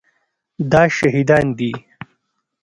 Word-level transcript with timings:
دا 0.71 0.83
شهیدان 0.97 1.45
دي 1.57 1.71